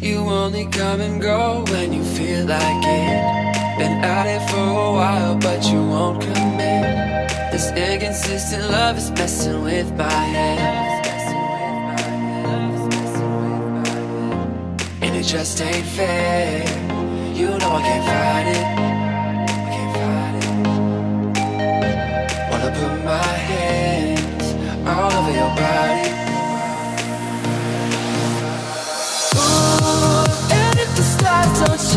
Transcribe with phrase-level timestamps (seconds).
[0.00, 3.78] You only come and go when you feel like it.
[3.78, 7.30] Been at it for a while, but you won't commit.
[7.52, 10.80] This inconsistent love is messing with my head.
[15.02, 16.62] And it just ain't fair.
[17.34, 18.99] You know I can't fight it.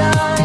[0.00, 0.39] Shine.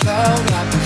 [0.00, 0.81] felt like